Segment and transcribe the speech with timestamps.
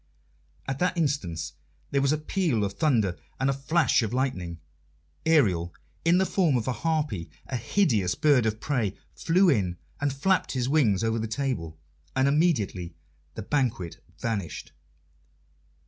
[0.67, 1.51] At that instant
[1.91, 4.59] there was a peal of thunder and a flash of lightning.
[5.27, 10.11] Ariel, in the form of a harpy, a hideous bird of prey, flew in and
[10.11, 11.77] flapped his wings over the table,
[12.15, 12.95] and immediately
[13.35, 14.71] the banquet vanished.